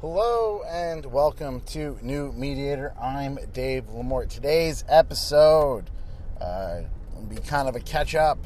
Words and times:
Hello 0.00 0.62
and 0.68 1.06
welcome 1.06 1.60
to 1.62 1.96
New 2.02 2.32
Mediator. 2.32 2.92
I'm 3.00 3.38
Dave 3.52 3.84
Lamort. 3.84 4.28
Today's 4.28 4.84
episode 4.88 5.88
uh, 6.40 6.80
will 7.14 7.22
be 7.22 7.36
kind 7.36 7.68
of 7.68 7.76
a 7.76 7.80
catch 7.80 8.14
up, 8.14 8.38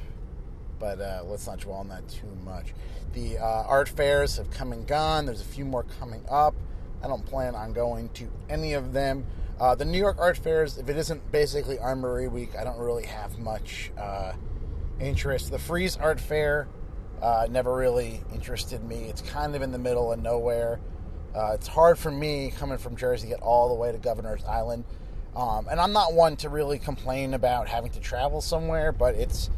but 0.78 1.00
uh, 1.00 1.22
let's 1.24 1.46
not 1.46 1.58
dwell 1.60 1.78
on 1.78 1.88
that 1.88 2.06
too 2.08 2.28
much. 2.44 2.74
The 3.14 3.38
uh, 3.38 3.64
art 3.66 3.88
fairs 3.88 4.36
have 4.36 4.50
come 4.50 4.72
and 4.72 4.86
gone. 4.86 5.26
There's 5.26 5.40
a 5.40 5.44
few 5.44 5.64
more 5.64 5.84
coming 5.98 6.22
up. 6.30 6.54
I 7.02 7.08
don't 7.08 7.24
plan 7.24 7.56
on 7.56 7.72
going 7.72 8.10
to 8.10 8.28
any 8.48 8.74
of 8.74 8.92
them. 8.92 9.26
Uh, 9.58 9.74
the 9.74 9.86
New 9.86 9.98
York 9.98 10.18
art 10.20 10.36
fairs, 10.36 10.78
if 10.78 10.88
it 10.88 10.96
isn't 10.96 11.32
basically 11.32 11.78
Armory 11.78 12.28
Week, 12.28 12.50
I 12.56 12.62
don't 12.62 12.78
really 12.78 13.06
have 13.06 13.38
much 13.38 13.90
uh, 13.98 14.34
interest. 15.00 15.50
The 15.50 15.58
Frieze 15.58 15.96
Art 15.96 16.20
Fair 16.20 16.68
uh, 17.20 17.48
never 17.50 17.74
really 17.74 18.20
interested 18.32 18.84
me. 18.84 19.04
It's 19.04 19.22
kind 19.22 19.56
of 19.56 19.62
in 19.62 19.72
the 19.72 19.78
middle 19.78 20.12
of 20.12 20.22
nowhere. 20.22 20.78
Uh, 21.34 21.52
it's 21.52 21.68
hard 21.68 21.98
for 21.98 22.10
me 22.10 22.52
coming 22.56 22.78
from 22.78 22.96
Jersey 22.96 23.28
to 23.28 23.34
get 23.34 23.42
all 23.42 23.68
the 23.68 23.74
way 23.74 23.92
to 23.92 23.98
Governor's 23.98 24.44
Island. 24.44 24.84
Um, 25.36 25.68
and 25.70 25.80
I'm 25.80 25.92
not 25.92 26.14
one 26.14 26.36
to 26.38 26.48
really 26.48 26.78
complain 26.78 27.34
about 27.34 27.68
having 27.68 27.90
to 27.92 28.00
travel 28.00 28.40
somewhere, 28.40 28.92
but 28.92 29.14
it's 29.14 29.50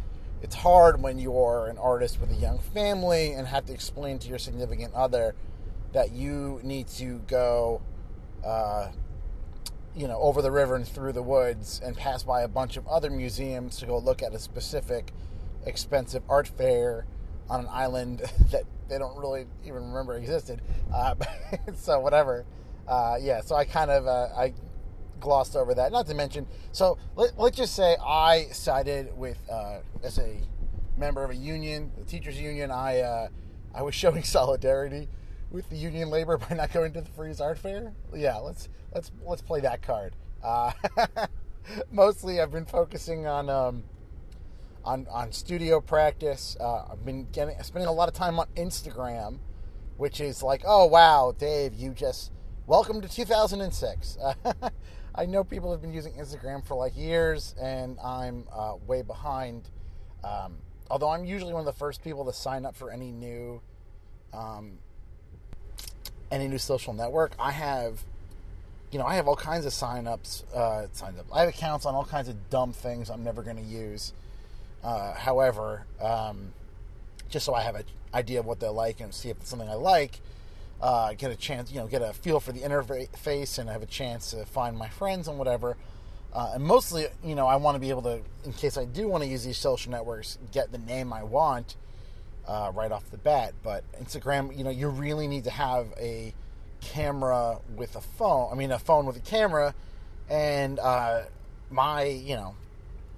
it's 0.42 0.54
hard 0.54 1.02
when 1.02 1.18
you're 1.18 1.68
an 1.68 1.78
artist 1.78 2.20
with 2.20 2.30
a 2.32 2.34
young 2.34 2.58
family 2.58 3.32
and 3.32 3.46
have 3.46 3.66
to 3.66 3.72
explain 3.72 4.18
to 4.20 4.28
your 4.28 4.38
significant 4.38 4.94
other 4.94 5.34
that 5.92 6.12
you 6.12 6.60
need 6.62 6.88
to 6.88 7.18
go, 7.26 7.82
uh, 8.44 8.88
you 9.94 10.08
know, 10.08 10.18
over 10.18 10.40
the 10.40 10.50
river 10.50 10.76
and 10.76 10.88
through 10.88 11.12
the 11.12 11.22
woods 11.22 11.80
and 11.84 11.96
pass 11.96 12.22
by 12.22 12.42
a 12.42 12.48
bunch 12.48 12.76
of 12.76 12.86
other 12.88 13.10
museums 13.10 13.76
to 13.78 13.86
go 13.86 13.98
look 13.98 14.22
at 14.22 14.34
a 14.34 14.38
specific 14.38 15.12
expensive 15.66 16.22
art 16.28 16.48
fair 16.48 17.06
on 17.50 17.60
an 17.60 17.68
island 17.70 18.20
that 18.52 18.64
they 18.88 18.98
don't 18.98 19.16
really 19.18 19.46
even 19.62 19.84
remember 19.84 20.14
existed. 20.16 20.62
Uh, 20.94 21.14
so 21.74 22.00
whatever. 22.00 22.46
Uh, 22.88 23.16
yeah, 23.20 23.40
so 23.40 23.54
I 23.54 23.64
kind 23.64 23.90
of 23.90 24.06
uh, 24.06 24.28
I 24.36 24.54
glossed 25.18 25.56
over 25.56 25.74
that. 25.74 25.92
Not 25.92 26.06
to 26.06 26.14
mention, 26.14 26.46
so 26.72 26.96
let, 27.16 27.38
us 27.38 27.50
just 27.50 27.74
say 27.74 27.96
I 28.04 28.46
sided 28.52 29.16
with 29.16 29.38
uh, 29.50 29.80
as 30.02 30.18
a 30.18 30.38
member 30.96 31.22
of 31.22 31.30
a 31.30 31.36
union, 31.36 31.92
the 31.98 32.04
teachers 32.04 32.40
union. 32.40 32.70
I 32.70 33.00
uh, 33.00 33.28
I 33.74 33.82
was 33.82 33.94
showing 34.02 34.22
solidarity 34.22 35.08
with 35.50 35.68
the 35.68 35.76
union 35.76 36.08
labor 36.10 36.38
by 36.38 36.54
not 36.54 36.72
going 36.72 36.92
to 36.92 37.00
the 37.00 37.10
Frieze 37.10 37.40
Art 37.40 37.58
Fair. 37.58 37.92
Yeah, 38.14 38.36
let's 38.36 38.68
let's 38.94 39.10
let's 39.24 39.42
play 39.42 39.60
that 39.60 39.82
card. 39.82 40.14
Mostly, 41.92 42.40
I've 42.40 42.52
been 42.52 42.66
focusing 42.66 43.26
on. 43.26 43.50
Um, 43.50 43.84
on, 44.84 45.06
on 45.10 45.32
studio 45.32 45.80
practice. 45.80 46.56
Uh, 46.60 46.84
I've 46.92 47.04
been 47.04 47.26
getting 47.32 47.60
spending 47.62 47.88
a 47.88 47.92
lot 47.92 48.08
of 48.08 48.14
time 48.14 48.38
on 48.38 48.46
Instagram, 48.56 49.38
which 49.96 50.20
is 50.20 50.42
like, 50.42 50.62
oh 50.66 50.86
wow, 50.86 51.34
Dave, 51.36 51.74
you 51.74 51.92
just 51.92 52.32
welcome 52.66 53.00
to 53.00 53.08
2006. 53.08 54.18
I 55.14 55.26
know 55.26 55.42
people 55.42 55.72
have 55.72 55.82
been 55.82 55.92
using 55.92 56.12
Instagram 56.14 56.64
for 56.64 56.76
like 56.76 56.96
years, 56.96 57.54
and 57.60 57.98
I'm 58.00 58.46
uh, 58.52 58.74
way 58.86 59.02
behind. 59.02 59.68
Um, 60.22 60.58
although 60.90 61.10
I'm 61.10 61.24
usually 61.24 61.52
one 61.52 61.60
of 61.60 61.66
the 61.66 61.78
first 61.78 62.02
people 62.02 62.24
to 62.26 62.32
sign 62.32 62.64
up 62.64 62.76
for 62.76 62.90
any 62.90 63.10
new, 63.10 63.60
um, 64.32 64.78
any 66.30 66.46
new 66.48 66.58
social 66.58 66.92
network. 66.92 67.32
I 67.38 67.50
have, 67.50 68.04
you 68.92 68.98
know, 68.98 69.04
I 69.04 69.16
have 69.16 69.26
all 69.26 69.36
kinds 69.36 69.66
of 69.66 69.72
signups. 69.72 70.44
Uh, 70.54 70.86
signs 70.92 71.18
up. 71.18 71.26
I 71.32 71.40
have 71.40 71.48
accounts 71.48 71.86
on 71.86 71.94
all 71.94 72.04
kinds 72.04 72.28
of 72.28 72.48
dumb 72.48 72.72
things 72.72 73.10
I'm 73.10 73.24
never 73.24 73.42
going 73.42 73.56
to 73.56 73.62
use. 73.62 74.12
Uh, 74.82 75.14
however, 75.14 75.84
um, 76.00 76.52
just 77.28 77.46
so 77.46 77.54
I 77.54 77.62
have 77.62 77.74
an 77.74 77.84
idea 78.14 78.40
of 78.40 78.46
what 78.46 78.60
they're 78.60 78.70
like 78.70 79.00
and 79.00 79.14
see 79.14 79.28
if 79.30 79.36
it's 79.38 79.50
something 79.50 79.68
I 79.68 79.74
like, 79.74 80.20
uh, 80.80 81.12
get 81.12 81.30
a 81.30 81.36
chance, 81.36 81.70
you 81.70 81.78
know, 81.78 81.86
get 81.86 82.02
a 82.02 82.12
feel 82.12 82.40
for 82.40 82.52
the 82.52 82.60
interface 82.60 83.58
and 83.58 83.68
have 83.68 83.82
a 83.82 83.86
chance 83.86 84.30
to 84.30 84.46
find 84.46 84.76
my 84.76 84.88
friends 84.88 85.28
and 85.28 85.38
whatever. 85.38 85.76
Uh, 86.32 86.52
and 86.54 86.64
mostly, 86.64 87.06
you 87.24 87.34
know, 87.34 87.46
I 87.46 87.56
want 87.56 87.74
to 87.74 87.80
be 87.80 87.90
able 87.90 88.02
to, 88.02 88.20
in 88.44 88.52
case 88.52 88.78
I 88.78 88.84
do 88.84 89.08
want 89.08 89.22
to 89.24 89.28
use 89.28 89.44
these 89.44 89.58
social 89.58 89.90
networks, 89.90 90.38
get 90.52 90.72
the 90.72 90.78
name 90.78 91.12
I 91.12 91.24
want 91.24 91.76
uh, 92.46 92.72
right 92.74 92.90
off 92.90 93.10
the 93.10 93.18
bat. 93.18 93.52
But 93.62 93.84
Instagram, 94.02 94.56
you 94.56 94.64
know, 94.64 94.70
you 94.70 94.88
really 94.88 95.26
need 95.26 95.44
to 95.44 95.50
have 95.50 95.88
a 95.98 96.32
camera 96.80 97.58
with 97.76 97.96
a 97.96 98.00
phone. 98.00 98.50
I 98.52 98.54
mean, 98.54 98.70
a 98.70 98.78
phone 98.78 99.06
with 99.06 99.16
a 99.16 99.20
camera. 99.20 99.74
And 100.28 100.78
uh, 100.78 101.22
my, 101.70 102.04
you 102.04 102.36
know, 102.36 102.54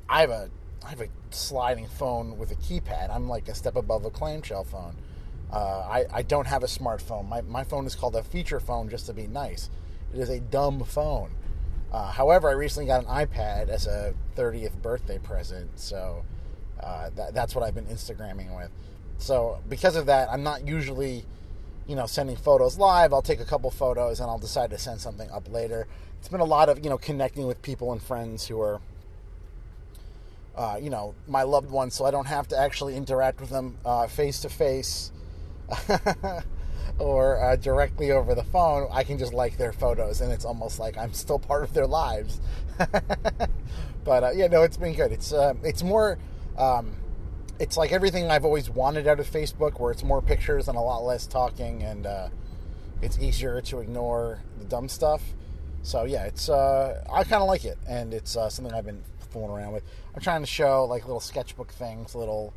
I 0.09 0.22
have 0.22 0.31
a 0.31 0.51
I 0.84 0.91
have 0.91 1.00
a 1.00 1.09
sliding 1.31 1.87
phone 1.87 2.38
with 2.38 2.50
a 2.50 2.56
keypad. 2.56 3.15
I'm 3.15 3.28
like 3.28 3.48
a 3.48 3.54
step 3.54 3.76
above 3.76 4.04
a 4.04 4.10
clamshell 4.10 4.65
phone. 4.65 4.97
Uh, 5.53 5.81
I, 5.88 6.04
I 6.12 6.22
don't 6.22 6.47
have 6.47 6.62
a 6.62 6.66
smartphone. 6.66 7.28
My, 7.28 7.43
my 7.43 7.65
phone 7.65 7.87
is 7.87 7.94
called 7.94 8.16
a 8.16 8.22
feature 8.22 8.60
phone 8.60 8.88
just 8.88 9.06
to 9.06 9.12
be 9.12 9.26
nice. 9.26 9.69
It 10.15 10.21
is 10.21 10.31
a 10.31 10.41
dumb 10.41 10.82
phone. 10.84 11.31
Uh, 11.92 12.10
however, 12.10 12.48
I 12.48 12.53
recently 12.53 12.87
got 12.87 13.04
an 13.04 13.10
iPad 13.10 13.69
as 13.69 13.87
a 13.87 14.15
30th 14.34 14.81
birthday 14.81 15.19
present, 15.19 15.78
so 15.78 16.25
uh, 16.81 17.10
that, 17.16 17.34
that's 17.34 17.54
what 17.54 17.62
I've 17.65 17.75
been 17.75 17.87
Instagramming 17.87 18.56
with. 18.56 18.71
So 19.19 19.60
because 19.69 19.94
of 19.94 20.06
that, 20.06 20.31
I'm 20.31 20.42
not 20.42 20.66
usually, 20.66 21.26
you 21.87 21.94
know, 21.94 22.06
sending 22.06 22.37
photos 22.37 22.78
live. 22.78 23.12
I'll 23.12 23.22
take 23.22 23.41
a 23.41 23.44
couple 23.44 23.71
photos 23.71 24.21
and 24.21 24.31
I'll 24.31 24.38
decide 24.38 24.71
to 24.71 24.78
send 24.78 25.00
something 25.00 25.31
up 25.31 25.53
later. 25.53 25.87
It's 26.19 26.28
been 26.28 26.41
a 26.41 26.44
lot 26.44 26.69
of 26.69 26.82
you 26.82 26.88
know 26.88 26.98
connecting 26.98 27.47
with 27.47 27.60
people 27.62 27.92
and 27.92 28.00
friends 28.03 28.47
who 28.47 28.60
are 28.60 28.81
uh, 30.57 30.79
you 30.81 30.91
know, 30.91 31.15
my 31.27 31.43
loved 31.43 31.71
ones, 31.71 31.95
so 31.95 32.05
I 32.05 32.11
don't 32.11 32.27
have 32.27 32.49
to 32.49 32.59
actually 32.59 32.97
interact 32.97 33.41
with 33.41 33.51
them 33.51 33.79
face 34.09 34.41
to 34.41 34.49
face 34.49 35.13
or 36.99 37.43
uh, 37.43 37.57
directly 37.57 38.11
over 38.11 38.35
the 38.35 38.45
phone. 38.45 38.89
I 38.93 39.05
can 39.05 39.19
just 39.19 39.33
like 39.33 39.57
their 39.57 39.73
photos, 39.73 40.21
and 40.21 40.33
it's 40.33 40.45
almost 40.45 40.79
like 40.79 40.97
I'm 40.97 41.13
still 41.13 41.39
part 41.51 41.65
of 41.65 41.75
their 41.75 41.87
lives. 41.87 42.41
but 44.05 44.25
uh, 44.25 44.31
yeah, 44.35 44.47
no, 44.47 44.63
it's 44.63 44.77
been 44.77 44.95
good. 44.95 45.13
It's 45.13 45.33
uh, 45.33 45.55
it's 45.63 45.83
more. 45.83 46.19
Um, 46.57 46.97
it's 47.59 47.77
like 47.77 47.93
everything 47.93 48.31
I've 48.31 48.45
always 48.45 48.69
wanted 48.69 49.07
out 49.07 49.21
of 49.21 49.31
Facebook, 49.31 49.79
where 49.79 49.93
it's 49.93 50.03
more 50.03 50.21
pictures 50.21 50.69
and 50.69 50.77
a 50.77 50.81
lot 50.81 51.05
less 51.05 51.27
talking, 51.27 51.83
and 51.83 52.07
uh, 52.07 52.29
it's 53.01 53.19
easier 53.19 53.61
to 53.61 53.79
ignore 53.81 54.41
the 54.59 54.65
dumb 54.65 54.89
stuff. 54.89 55.23
So 55.83 56.05
yeah, 56.05 56.25
it's 56.25 56.49
uh, 56.49 57.05
I 57.13 57.25
kind 57.25 57.43
of 57.43 57.49
like 57.49 57.65
it, 57.65 57.79
and 57.89 58.13
it's 58.15 58.37
uh, 58.37 58.49
something 58.49 58.75
I've 58.75 58.87
been 58.87 59.03
fooling 59.31 59.51
around 59.51 59.73
with. 59.73 59.84
I'm 60.15 60.21
trying 60.21 60.43
to 60.43 60.47
show 60.47 60.84
like 60.84 61.05
little 61.05 61.21
sketchbook 61.21 61.73
things, 61.73 62.15
little 62.15 62.53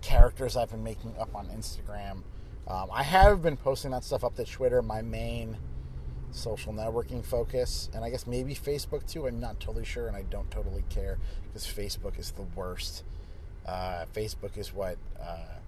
characters 0.00 0.56
I've 0.56 0.70
been 0.70 0.84
making 0.84 1.14
up 1.18 1.34
on 1.34 1.46
Instagram. 1.48 2.22
Um, 2.68 2.88
I 2.92 3.02
have 3.02 3.42
been 3.42 3.56
posting 3.56 3.90
that 3.90 4.04
stuff 4.04 4.22
up 4.22 4.36
to 4.36 4.44
Twitter, 4.44 4.80
my 4.80 5.02
main 5.02 5.56
social 6.30 6.72
networking 6.72 7.24
focus, 7.24 7.90
and 7.94 8.04
I 8.04 8.10
guess 8.10 8.26
maybe 8.26 8.54
Facebook 8.54 9.06
too. 9.10 9.26
I'm 9.26 9.40
not 9.40 9.58
totally 9.58 9.84
sure, 9.84 10.06
and 10.06 10.16
I 10.16 10.22
don't 10.22 10.50
totally 10.50 10.84
care 10.88 11.18
because 11.46 11.66
Facebook 11.66 12.18
is 12.18 12.30
the 12.30 12.42
worst. 12.54 13.02
Uh, 13.66 14.04
Facebook 14.14 14.56
is 14.56 14.72
what 14.72 14.96
uh, 15.20 15.58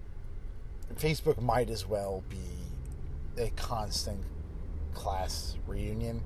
Facebook 0.95 1.41
might 1.41 1.69
as 1.69 1.85
well 1.85 2.23
be 2.29 3.41
a 3.41 3.49
constant 3.51 4.23
class 4.93 5.57
reunion 5.67 6.21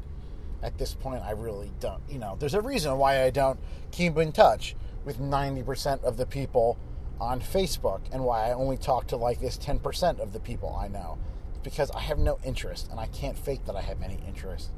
at 0.63 0.77
this 0.77 0.93
point, 0.93 1.23
I 1.23 1.31
really 1.31 1.71
don't. 1.79 2.01
You 2.09 2.19
know, 2.19 2.35
there's 2.39 2.53
a 2.53 2.61
reason 2.61 2.97
why 2.97 3.23
I 3.23 3.29
don't 3.29 3.59
keep 3.91 4.17
in 4.17 4.31
touch 4.31 4.75
with 5.05 5.19
90% 5.19 6.03
of 6.03 6.17
the 6.17 6.25
people 6.25 6.77
on 7.19 7.41
Facebook 7.41 8.01
and 8.11 8.23
why 8.23 8.47
I 8.47 8.53
only 8.53 8.77
talk 8.77 9.07
to 9.07 9.17
like 9.17 9.39
this 9.39 9.57
10% 9.57 10.19
of 10.19 10.33
the 10.33 10.39
people 10.39 10.75
I 10.75 10.87
know. 10.87 11.17
It's 11.49 11.59
because 11.63 11.89
I 11.91 12.01
have 12.01 12.19
no 12.19 12.37
interest 12.43 12.89
and 12.91 12.99
I 12.99 13.07
can't 13.07 13.37
fake 13.37 13.65
that 13.65 13.75
I 13.75 13.81
have 13.81 14.01
any 14.01 14.19
interest. 14.27 14.71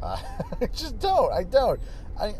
Uh, 0.00 0.18
I 0.60 0.66
just 0.66 0.98
don't. 0.98 1.32
I 1.32 1.44
don't. 1.44 1.80
I, 2.20 2.34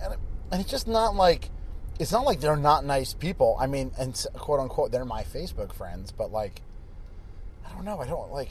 and 0.51 0.61
it's 0.61 0.71
just 0.71 0.89
not 0.89 1.15
like, 1.15 1.51
it's 1.99 2.13
not 2.13 2.25
like 2.25 2.41
they're 2.41 2.57
not 2.57 2.85
nice 2.85 3.15
people. 3.15 3.57
I 3.61 3.67
mean, 3.67 3.93
and 3.99 4.15
quote 4.35 4.61
unquote, 4.61 4.93
they're 4.93 5.05
my 5.05 5.23
Facebook 5.23 5.73
friends, 5.73 6.13
but 6.13 6.33
like, 6.33 6.61
I 7.67 7.73
don't 7.75 7.85
know. 7.85 8.01
I 8.01 8.07
don't 8.07 8.33
like 8.33 8.51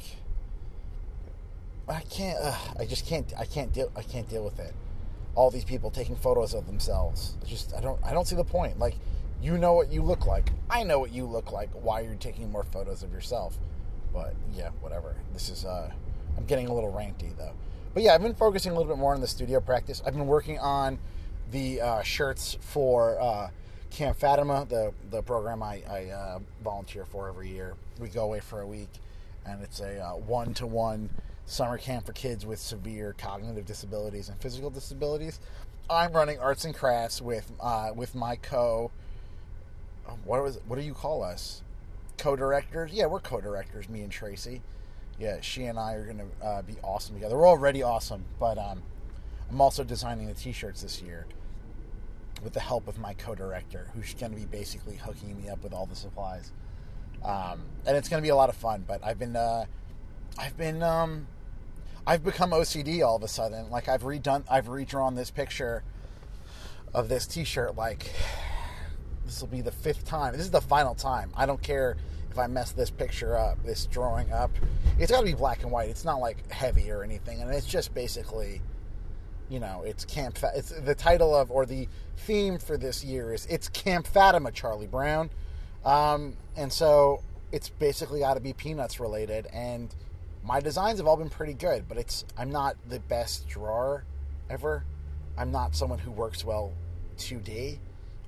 I 1.92 2.02
can't. 2.02 2.38
Uh, 2.42 2.56
I 2.80 2.86
just 2.86 3.06
can't. 3.06 3.32
I 3.38 3.46
can't 3.46 3.74
deal. 3.74 3.92
I 3.96 4.04
can't 4.04 4.30
deal 4.30 4.44
with 4.44 4.60
it. 4.60 4.74
All 5.36 5.50
these 5.50 5.64
people 5.66 5.92
taking 5.92 6.16
photos 6.16 6.54
of 6.54 6.68
themselves. 6.68 7.36
It's 7.42 7.50
just 7.50 7.74
I 7.76 7.82
don't. 7.82 8.00
I 8.04 8.14
don't 8.14 8.28
see 8.28 8.36
the 8.36 8.44
point. 8.44 8.80
Like, 8.80 8.96
you 9.42 9.58
know 9.58 9.74
what 9.74 9.92
you 9.92 10.02
look 10.04 10.26
like. 10.26 10.52
I 10.70 10.84
know 10.84 11.00
what 11.00 11.12
you 11.12 11.26
look 11.26 11.52
like. 11.52 11.70
Why 11.72 12.02
you're 12.02 12.16
taking 12.16 12.52
more 12.52 12.64
photos 12.64 13.02
of 13.04 13.12
yourself? 13.12 13.58
But 14.14 14.36
yeah, 14.54 14.70
whatever. 14.82 15.16
This 15.34 15.50
is. 15.50 15.66
uh 15.66 15.92
I'm 16.38 16.46
getting 16.46 16.68
a 16.68 16.74
little 16.74 16.92
ranty 16.92 17.36
though. 17.38 17.54
But 17.94 18.04
yeah, 18.04 18.14
I've 18.14 18.22
been 18.22 18.36
focusing 18.36 18.72
a 18.72 18.76
little 18.76 18.92
bit 18.94 19.00
more 19.00 19.14
on 19.14 19.22
the 19.22 19.28
studio 19.28 19.60
practice. 19.60 20.02
I've 20.06 20.14
been 20.14 20.28
working 20.28 20.60
on 20.60 20.98
the 21.52 21.82
uh, 21.82 22.02
shirts 22.04 22.58
for 22.62 23.20
uh, 23.20 23.50
Camp 23.90 24.18
Fatima, 24.18 24.66
the 24.70 24.94
the 25.10 25.22
program 25.22 25.62
I, 25.62 25.84
I 25.90 26.06
uh, 26.10 26.40
volunteer 26.64 27.06
for 27.06 27.28
every 27.28 27.50
year. 27.50 27.76
We 28.00 28.08
go 28.08 28.24
away 28.24 28.40
for 28.40 28.62
a 28.62 28.68
week, 28.68 28.90
and 29.46 29.62
it's 29.62 29.82
a 29.82 30.00
one 30.26 30.54
to 30.56 30.66
one 30.66 31.10
summer 31.52 31.78
camp 31.78 32.06
for 32.06 32.14
kids 32.14 32.46
with 32.46 32.60
severe 32.60 33.14
cognitive 33.18 33.66
disabilities 33.66 34.30
and 34.30 34.40
physical 34.40 34.70
disabilities. 34.70 35.40
I'm 35.90 36.14
running 36.14 36.40
arts 36.40 36.64
and 36.64 36.74
crafts 36.74 37.22
with 37.22 37.52
uh, 37.60 37.92
with 37.94 38.16
my 38.16 38.38
co. 38.38 38.92
What 40.24 40.42
was 40.44 40.60
what 40.68 40.80
do 40.80 40.86
you 40.86 40.94
call 40.94 41.24
us? 41.24 41.62
Co-directors? 42.18 42.92
Yeah, 42.94 43.08
we're 43.08 43.20
co-directors. 43.20 43.90
Me 43.90 44.02
and 44.02 44.12
Tracy. 44.12 44.62
yeah, 45.22 45.40
she 45.42 45.66
and 45.66 45.78
I 45.78 45.94
are 45.94 46.06
going 46.06 46.18
to 46.18 46.46
uh, 46.46 46.62
be 46.64 46.76
awesome 46.84 47.16
together. 47.16 47.38
We're 47.38 47.48
already 47.48 47.84
awesome, 47.84 48.26
but 48.40 48.58
um, 48.58 48.82
I'm 49.50 49.62
also 49.62 49.84
designing 49.84 50.28
the 50.28 50.34
T-shirts 50.34 50.82
this 50.82 51.02
year 51.02 51.28
with 52.44 52.54
the 52.54 52.60
help 52.60 52.88
of 52.88 52.98
my 52.98 53.14
co-director, 53.14 53.92
who's 53.94 54.14
going 54.16 54.32
to 54.32 54.38
be 54.38 54.46
basically 54.46 54.96
hooking 54.96 55.40
me 55.42 55.50
up 55.50 55.64
with 55.64 55.74
all 55.74 55.86
the 55.86 55.96
supplies. 55.96 56.52
Um, 57.24 57.62
and 57.86 57.96
it's 57.96 58.10
going 58.10 58.22
to 58.22 58.26
be 58.26 58.30
a 58.30 58.36
lot 58.36 58.50
of 58.50 58.56
fun. 58.56 58.84
But 58.88 59.04
I've 59.04 59.20
been, 59.20 59.36
uh, 59.36 59.66
I've 60.40 60.58
been, 60.58 60.82
um, 60.82 61.28
I've 62.06 62.24
become 62.24 62.52
OCD 62.52 63.06
all 63.06 63.16
of 63.16 63.24
a 63.24 63.28
sudden. 63.28 63.70
Like 63.70 63.88
I've 63.88 64.04
redone, 64.04 64.44
I've 64.50 64.68
redrawn 64.68 65.16
this 65.16 65.32
picture 65.32 65.84
of 66.94 67.10
this 67.10 67.28
T-shirt. 67.28 67.76
Like 67.76 68.12
this 69.26 69.40
will 69.40 69.48
be 69.48 69.62
the 69.62 69.72
fifth 69.72 70.06
time. 70.06 70.34
This 70.34 70.42
is 70.42 70.52
the 70.52 70.62
final 70.62 70.96
time. 70.96 71.32
I 71.36 71.46
don't 71.46 71.62
care 71.62 71.98
if 72.32 72.40
I 72.40 72.48
mess 72.48 72.72
this 72.72 72.90
picture 72.90 73.38
up, 73.38 73.64
this 73.64 73.86
drawing 73.86 74.32
up. 74.32 74.52
It's 74.98 75.12
got 75.12 75.20
to 75.20 75.26
be 75.26 75.34
black 75.34 75.64
and 75.64 75.72
white. 75.72 75.90
It's 75.90 76.06
not 76.06 76.20
like 76.20 76.52
heavy 76.52 76.90
or 76.92 77.04
anything, 77.04 77.42
and 77.42 77.52
it's 77.52 77.68
just 77.68 77.94
basically, 77.94 78.62
you 79.50 79.60
know, 79.60 79.84
it's 79.86 80.06
Camp. 80.06 80.38
Fa- 80.38 80.54
it's 80.56 80.70
the 80.70 80.96
title 80.96 81.36
of 81.36 81.52
or 81.52 81.66
the 81.66 81.88
theme 82.18 82.58
for 82.58 82.78
this 82.78 83.04
year 83.04 83.34
is 83.34 83.46
it's 83.48 83.70
Camp 83.70 84.08
Fatima, 84.08 84.52
Charlie 84.52 84.88
Brown, 84.88 85.30
um, 85.86 86.36
and 86.56 86.72
so 86.72 87.22
it's 87.52 87.70
basically 87.70 88.22
got 88.22 88.36
to 88.36 88.40
be 88.40 88.54
peanuts 88.54 89.00
related. 89.00 89.48
And 89.54 89.94
my 90.44 90.60
designs 90.60 91.00
have 91.00 91.08
all 91.08 91.18
been 91.18 91.30
pretty 91.30 91.54
good, 91.54 91.88
but 91.88 91.98
it's 91.98 92.26
I'm 92.38 92.52
not 92.52 92.76
the 92.88 93.00
best 93.00 93.48
drawer 93.48 94.06
ever. 94.50 94.84
I'm 95.38 95.52
not 95.52 95.76
someone 95.76 96.00
who 96.00 96.12
works 96.12 96.44
well 96.44 96.74
2D. 97.18 97.78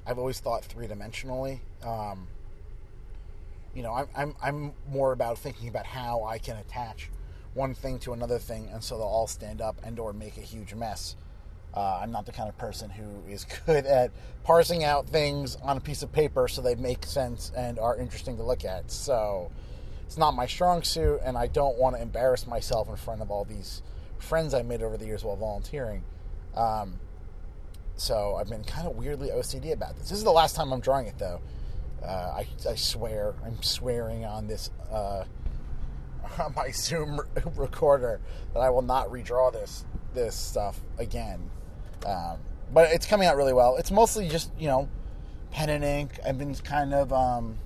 I've 0.05 0.19
always 0.19 0.39
thought 0.39 0.63
three 0.63 0.87
dimensionally. 0.87 1.59
Um, 1.83 2.27
you 3.73 3.81
know, 3.81 3.93
I'm, 3.93 4.07
I'm, 4.15 4.35
I'm 4.41 4.73
more 4.89 5.11
about 5.11 5.37
thinking 5.37 5.67
about 5.67 5.85
how 5.85 6.23
I 6.23 6.37
can 6.37 6.57
attach 6.57 7.09
one 7.53 7.73
thing 7.73 7.99
to 7.99 8.13
another 8.13 8.39
thing 8.39 8.69
and 8.71 8.83
so 8.83 8.97
they'll 8.97 9.05
all 9.05 9.27
stand 9.27 9.61
up 9.61 9.79
and 9.83 9.99
or 9.99 10.13
make 10.13 10.37
a 10.37 10.41
huge 10.41 10.73
mess. 10.73 11.15
Uh, 11.73 11.99
I'm 12.01 12.11
not 12.11 12.27
the 12.27 12.31
kind 12.31 12.49
of 12.49 12.57
person 12.57 12.89
who 12.91 13.31
is 13.31 13.45
good 13.65 13.85
at 13.85 14.11
parsing 14.43 14.83
out 14.83 15.07
things 15.07 15.55
on 15.63 15.77
a 15.77 15.79
piece 15.79 16.03
of 16.03 16.11
paper 16.11 16.47
so 16.47 16.61
they 16.61 16.75
make 16.75 17.05
sense 17.05 17.51
and 17.55 17.79
are 17.79 17.97
interesting 17.97 18.37
to 18.37 18.43
look 18.43 18.63
at. 18.63 18.91
So 18.91 19.51
it's 20.13 20.17
not 20.19 20.35
my 20.35 20.45
strong 20.45 20.83
suit, 20.83 21.21
and 21.25 21.35
I 21.35 21.47
don't 21.47 21.75
want 21.79 21.95
to 21.95 22.01
embarrass 22.03 22.45
myself 22.45 22.87
in 22.87 22.95
front 22.95 23.23
of 23.23 23.31
all 23.31 23.45
these 23.45 23.81
friends 24.19 24.53
I 24.53 24.61
made 24.61 24.83
over 24.83 24.95
the 24.95 25.07
years 25.07 25.23
while 25.23 25.35
volunteering. 25.35 26.03
Um, 26.55 26.99
so 27.95 28.35
I've 28.35 28.47
been 28.47 28.63
kind 28.63 28.85
of 28.85 28.95
weirdly 28.95 29.29
OCD 29.29 29.73
about 29.73 29.97
this. 29.97 30.09
This 30.09 30.19
is 30.19 30.23
the 30.23 30.31
last 30.31 30.55
time 30.55 30.71
I'm 30.71 30.81
drawing 30.81 31.07
it, 31.07 31.17
though. 31.17 31.41
Uh, 32.05 32.05
I, 32.37 32.47
I, 32.69 32.75
swear, 32.75 33.33
I'm 33.43 33.59
swearing 33.63 34.23
on 34.23 34.45
this 34.45 34.69
uh, 34.91 35.23
on 36.39 36.53
my 36.55 36.69
Zoom 36.69 37.19
recorder 37.55 38.19
that 38.53 38.59
I 38.59 38.69
will 38.69 38.83
not 38.83 39.09
redraw 39.09 39.51
this 39.51 39.83
this 40.13 40.35
stuff 40.35 40.79
again. 40.99 41.49
Um, 42.05 42.37
but 42.71 42.91
it's 42.91 43.07
coming 43.07 43.27
out 43.27 43.35
really 43.35 43.53
well. 43.53 43.77
It's 43.77 43.89
mostly 43.89 44.29
just 44.29 44.51
you 44.59 44.67
know 44.67 44.89
pen 45.49 45.69
and 45.71 45.83
ink. 45.83 46.19
I've 46.23 46.37
been 46.37 46.53
kind 46.53 46.93
of 46.93 47.11
um, 47.11 47.57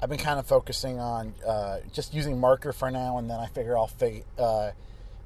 I've 0.00 0.08
been 0.08 0.18
kind 0.18 0.38
of 0.38 0.46
focusing 0.46 1.00
on 1.00 1.34
uh, 1.46 1.80
just 1.92 2.14
using 2.14 2.38
marker 2.38 2.72
for 2.72 2.90
now, 2.90 3.18
and 3.18 3.28
then 3.28 3.40
I 3.40 3.46
figure 3.46 3.76
I'll 3.76 3.90
uh, 4.38 4.70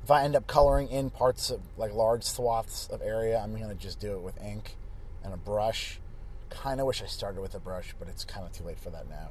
if 0.03 0.11
I 0.11 0.25
end 0.25 0.35
up 0.35 0.47
coloring 0.47 0.89
in 0.89 1.11
parts 1.11 1.51
of 1.51 1.61
like 1.77 1.93
large 1.95 2.25
swaths 2.25 2.89
of 2.89 3.03
area, 3.03 3.39
I'm 3.39 3.59
gonna 3.59 3.75
just 3.75 4.01
do 4.01 4.15
it 4.15 4.21
with 4.21 4.41
ink 4.43 4.77
and 5.25 5.33
a 5.33 5.37
brush 5.37 6.01
kind 6.53 6.81
of 6.81 6.87
wish 6.87 7.03
I 7.03 7.07
started 7.07 7.41
with 7.41 7.55
a 7.55 7.59
brush, 7.59 7.95
but 7.99 8.09
it's 8.09 8.25
kind 8.25 8.47
of 8.47 8.53
too 8.53 8.65
late 8.65 8.79
for 8.79 8.91
that 8.91 9.07
now. 9.09 9.31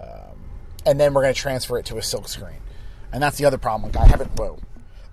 Um, 0.00 0.38
and 0.84 0.98
then 0.98 1.14
we're 1.14 1.22
to 1.32 1.34
transfer 1.34 1.78
it 1.78 1.86
to 1.86 1.98
a 1.98 2.02
silk 2.02 2.28
screen. 2.28 2.58
And 3.12 3.22
that's 3.22 3.38
the 3.38 3.44
other 3.44 3.58
problem. 3.58 3.92
Like 3.92 4.02
I 4.02 4.06
haven't, 4.06 4.32
whoa. 4.38 4.58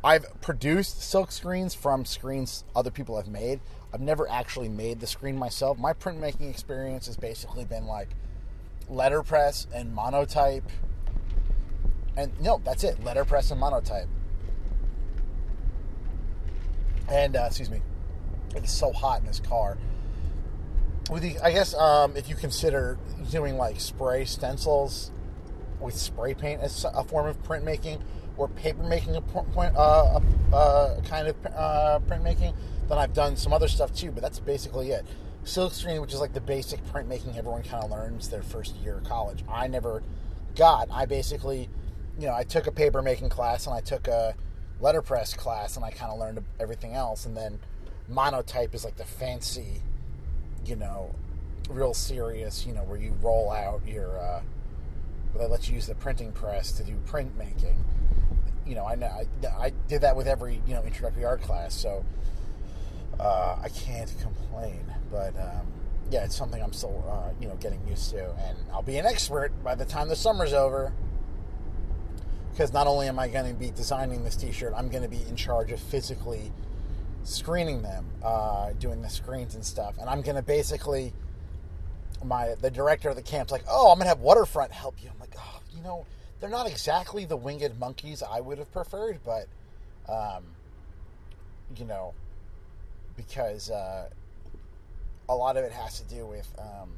I've 0.04 0.42
produced 0.42 1.01
silk 1.01 1.31
screens 1.31 1.74
from 1.74 2.06
screens 2.06 2.63
other 2.75 2.92
people 2.92 3.15
have 3.18 3.27
made. 3.27 3.62
I've 3.94 4.01
never 4.01 4.30
actually 4.30 4.69
made 4.69 5.00
the 5.00 5.07
screen 5.07 5.38
myself. 5.38 5.77
My 5.77 5.94
printmaking 5.94 6.50
experience 6.50 7.06
has 7.07 7.15
basically 7.15 7.65
been 7.65 7.86
like 7.86 8.10
letterpress 8.89 9.68
and 9.74 9.94
monotype. 9.94 10.69
And 12.15 12.39
no, 12.39 12.62
that's 12.63 12.83
it. 12.83 13.03
Letterpress 13.03 13.51
and 13.51 13.59
monotype. 13.59 14.07
And, 17.09 17.35
uh, 17.35 17.45
excuse 17.47 17.69
me, 17.69 17.81
it's 18.56 18.71
so 18.71 18.91
hot 18.91 19.21
in 19.21 19.25
this 19.25 19.39
car 19.39 19.77
with 21.09 21.24
the, 21.24 21.39
I 21.39 21.51
guess 21.51 21.74
um, 21.74 22.15
if 22.15 22.30
you 22.30 22.35
consider 22.35 22.97
doing 23.30 23.57
like 23.57 23.80
spray 23.80 24.25
stencils 24.25 25.12
with 25.79 25.95
spray 25.95 26.33
paint 26.33 26.62
as 26.62 26.86
a 26.86 27.03
form 27.03 27.27
of 27.27 27.41
printmaking, 27.44 28.01
or 28.38 28.47
paper 28.47 28.83
making 28.83 29.15
a 29.15 29.21
point, 29.21 29.75
uh, 29.75 30.19
a 30.53 31.01
kind 31.07 31.27
of 31.27 31.36
uh, 31.45 32.00
printmaking, 32.07 32.56
then 32.88 32.97
I've 32.97 33.13
done 33.13 33.36
some 33.36 33.53
other 33.53 33.68
stuff 33.68 33.94
too. 33.94 34.12
But 34.12 34.24
that's 34.24 34.39
basically 34.39 34.91
it. 34.91 35.06
Silkscreen, 35.43 36.01
which 36.01 36.13
is 36.13 36.19
like 36.19 36.33
the 36.33 36.41
basic 36.41 36.83
printmaking 36.85 37.37
everyone 37.37 37.63
kind 37.63 37.83
of 37.83 37.91
learns 37.91 38.29
their 38.29 38.43
first 38.43 38.75
year 38.77 38.97
of 38.97 39.03
college. 39.03 39.43
I 39.49 39.67
never 39.67 40.03
got. 40.55 40.89
I 40.91 41.05
basically, 41.05 41.69
you 42.17 42.27
know, 42.27 42.33
I 42.33 42.43
took 42.43 42.67
a 42.67 42.71
paper 42.71 43.01
making 43.01 43.29
class 43.29 43.67
and 43.67 43.75
I 43.75 43.81
took 43.81 44.07
a 44.07 44.35
letterpress 44.79 45.33
class 45.33 45.75
and 45.75 45.85
I 45.85 45.91
kind 45.91 46.11
of 46.11 46.19
learned 46.19 46.43
everything 46.59 46.93
else. 46.93 47.25
And 47.25 47.35
then 47.35 47.59
monotype 48.07 48.73
is 48.73 48.85
like 48.85 48.97
the 48.97 49.05
fancy 49.05 49.81
you 50.65 50.75
know, 50.75 51.13
real 51.69 51.93
serious, 51.93 52.65
you 52.65 52.73
know, 52.73 52.83
where 52.83 52.97
you 52.97 53.13
roll 53.21 53.51
out 53.51 53.81
your, 53.85 54.17
uh, 54.17 54.41
where 55.31 55.45
they 55.45 55.51
let 55.51 55.67
you 55.67 55.75
use 55.75 55.87
the 55.87 55.95
printing 55.95 56.31
press 56.31 56.71
to 56.73 56.83
do 56.83 56.95
printmaking. 57.07 57.75
You 58.65 58.75
know, 58.75 58.85
I 58.85 58.95
know 58.95 59.07
I, 59.07 59.25
I 59.65 59.71
did 59.87 60.01
that 60.01 60.15
with 60.15 60.27
every 60.27 60.61
you 60.65 60.73
know 60.73 60.83
introductory 60.83 61.25
art 61.25 61.41
class, 61.41 61.73
so 61.73 62.05
uh, 63.19 63.57
I 63.62 63.69
can't 63.69 64.13
complain. 64.21 64.83
But 65.12 65.36
um, 65.39 65.68
yeah, 66.12 66.24
it's 66.24 66.36
something 66.36 66.62
I'm 66.62 66.74
still 66.74 67.04
uh, 67.10 67.33
you 67.39 67.48
know 67.48 67.56
getting 67.56 67.86
used 67.88 68.10
to, 68.12 68.31
and 68.48 68.57
I'll 68.71 68.81
be 68.81 68.98
an 68.98 69.06
expert 69.06 69.51
by 69.63 69.75
the 69.75 69.86
time 69.86 70.10
the 70.10 70.15
summer's 70.15 70.54
over. 70.54 70.94
Because 72.51 72.71
not 72.71 72.86
only 72.86 73.07
am 73.07 73.18
I 73.18 73.30
going 73.30 73.51
to 73.51 73.60
be 73.60 73.71
designing 73.71 74.24
this 74.24 74.36
T-shirt, 74.36 74.74
I'm 74.75 74.88
going 74.88 75.01
to 75.01 75.10
be 75.10 75.24
in 75.27 75.36
charge 75.36 75.71
of 75.71 75.80
physically 75.80 76.51
screening 77.24 77.81
them, 77.81 78.06
uh, 78.24 78.74
doing 78.74 79.01
the 79.01 79.10
screens 79.10 79.56
and 79.56 79.65
stuff. 79.65 79.95
And 80.00 80.07
I'm 80.07 80.21
going 80.21 80.36
to 80.36 80.44
basically, 80.44 81.13
my 82.24 82.54
the 82.62 82.69
director 82.69 83.10
of 83.10 83.15
the 83.15 83.24
camp's 83.24 83.51
like, 83.51 83.63
oh, 83.68 83.92
I'm 83.92 83.98
going 83.98 84.06
to 84.06 84.10
have 84.10 84.19
Waterfront 84.19 84.71
help 84.71 85.01
you. 85.01 85.10
I'm 85.10 85.19
like, 85.19 85.33
oh, 85.36 85.62
you 85.75 85.81
know, 85.81 86.06
they're 86.39 86.50
not 86.50 86.69
exactly 86.69 87.25
the 87.25 87.38
winged 87.38 87.80
monkeys 87.80 88.21
I 88.21 88.39
would 88.39 88.60
have 88.60 88.71
preferred, 88.71 89.22
but, 89.25 89.48
um, 90.08 90.43
you 91.75 91.86
know, 91.86 92.13
because 93.15 93.70
uh, 93.70 94.10
a 95.29 95.36
lot 95.36 95.58
of 95.58 95.63
it 95.63 95.72
has 95.72 96.00
to 96.00 96.15
do 96.15 96.25
with 96.25 96.48
um, 96.60 96.89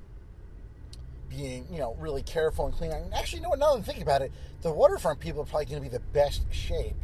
being, 1.30 1.68
you 1.72 1.80
know, 1.80 1.96
really 2.00 2.24
careful 2.24 2.66
and 2.66 2.74
clean. 2.74 2.92
And 2.92 3.14
actually, 3.14 3.40
you 3.40 3.44
know 3.44 3.50
what? 3.50 3.60
Now 3.60 3.76
that 3.76 3.90
I 3.90 4.00
about 4.02 4.22
it, 4.22 4.32
the 4.62 4.72
Waterfront 4.72 5.20
people 5.20 5.42
are 5.42 5.46
probably 5.46 5.66
going 5.66 5.84
to 5.84 5.90
be 5.90 5.96
the 5.96 6.04
best 6.14 6.44
shape 6.52 6.96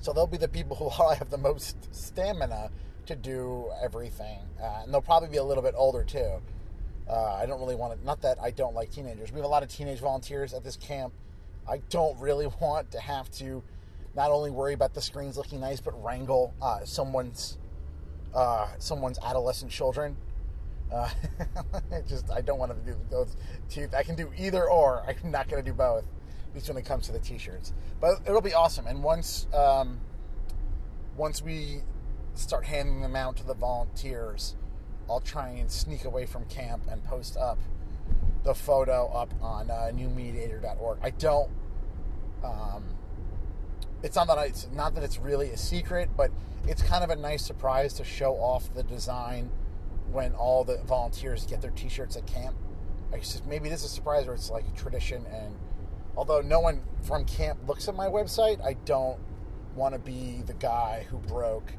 so 0.00 0.12
they'll 0.12 0.26
be 0.26 0.36
the 0.36 0.48
people 0.48 0.76
who 0.76 0.88
have 1.14 1.30
the 1.30 1.38
most 1.38 1.94
stamina 1.94 2.70
to 3.06 3.16
do 3.16 3.70
everything. 3.82 4.40
Uh, 4.60 4.82
and 4.84 4.92
they'll 4.92 5.00
probably 5.00 5.28
be 5.28 5.38
a 5.38 5.44
little 5.44 5.62
bit 5.62 5.74
older 5.76 6.04
too. 6.04 6.40
Uh, 7.08 7.34
I 7.34 7.46
don't 7.46 7.58
really 7.60 7.74
want 7.74 7.98
to, 7.98 8.04
not 8.04 8.20
that 8.22 8.38
I 8.40 8.50
don't 8.50 8.74
like 8.74 8.90
teenagers. 8.90 9.32
We 9.32 9.36
have 9.36 9.46
a 9.46 9.48
lot 9.48 9.62
of 9.62 9.70
teenage 9.70 10.00
volunteers 10.00 10.52
at 10.52 10.62
this 10.62 10.76
camp. 10.76 11.12
I 11.68 11.80
don't 11.88 12.18
really 12.20 12.46
want 12.60 12.90
to 12.92 13.00
have 13.00 13.30
to 13.32 13.62
not 14.14 14.30
only 14.30 14.50
worry 14.50 14.74
about 14.74 14.94
the 14.94 15.00
screens 15.00 15.36
looking 15.36 15.60
nice, 15.60 15.80
but 15.80 16.02
wrangle 16.02 16.54
uh, 16.60 16.84
someone's 16.84 17.56
uh, 18.34 18.68
someone's 18.78 19.18
adolescent 19.22 19.70
children. 19.70 20.16
Uh, 20.92 21.10
just 22.08 22.30
I 22.30 22.40
don't 22.40 22.58
want 22.58 22.72
to 22.72 22.92
do 22.92 22.96
those 23.10 23.36
two. 23.68 23.88
I 23.96 24.02
can 24.02 24.14
do 24.14 24.30
either 24.38 24.68
or. 24.68 25.04
I'm 25.24 25.30
not 25.30 25.48
going 25.48 25.62
to 25.62 25.70
do 25.70 25.74
both 25.74 26.04
at 26.48 26.54
least 26.54 26.68
when 26.68 26.78
it 26.78 26.84
comes 26.84 27.06
to 27.06 27.12
the 27.12 27.18
t-shirts. 27.18 27.72
But 28.00 28.20
it'll 28.26 28.40
be 28.40 28.54
awesome. 28.54 28.86
And 28.86 29.02
once 29.02 29.46
um, 29.54 30.00
once 31.16 31.42
we 31.42 31.82
start 32.34 32.64
handing 32.64 33.00
them 33.00 33.16
out 33.16 33.36
to 33.36 33.44
the 33.44 33.54
volunteers, 33.54 34.56
I'll 35.10 35.20
try 35.20 35.48
and 35.50 35.70
sneak 35.70 36.04
away 36.04 36.26
from 36.26 36.44
camp 36.46 36.84
and 36.90 37.02
post 37.04 37.36
up 37.36 37.58
the 38.44 38.54
photo 38.54 39.08
up 39.08 39.32
on 39.42 39.70
uh, 39.70 39.90
newmediator.org. 39.92 40.98
I 41.02 41.10
don't. 41.10 41.50
Um, 42.44 42.84
it's 44.02 44.16
not 44.16 44.28
that 44.28 44.38
it's 44.46 44.68
not 44.72 44.94
that 44.94 45.04
it's 45.04 45.18
really 45.18 45.50
a 45.50 45.56
secret, 45.56 46.10
but 46.16 46.30
it's 46.66 46.82
kind 46.82 47.02
of 47.02 47.10
a 47.10 47.16
nice 47.16 47.44
surprise 47.44 47.94
to 47.94 48.04
show 48.04 48.34
off 48.34 48.72
the 48.74 48.82
design 48.82 49.50
when 50.10 50.34
all 50.34 50.64
the 50.64 50.78
volunteers 50.86 51.44
get 51.46 51.60
their 51.60 51.70
T-shirts 51.72 52.16
at 52.16 52.26
camp. 52.26 52.56
I 53.12 53.20
maybe 53.46 53.68
this 53.68 53.80
is 53.80 53.92
a 53.92 53.94
surprise 53.94 54.26
or 54.26 54.34
it's 54.34 54.50
like 54.50 54.64
a 54.66 54.78
tradition 54.78 55.24
and 55.32 55.54
although 56.16 56.40
no 56.40 56.60
one 56.60 56.82
from 57.02 57.24
camp 57.24 57.60
looks 57.66 57.88
at 57.88 57.94
my 57.94 58.06
website, 58.06 58.62
I 58.64 58.74
don't 58.84 59.18
want 59.74 59.94
to 59.94 59.98
be 59.98 60.42
the 60.46 60.54
guy 60.54 61.06
who 61.08 61.18
broke 61.18 61.72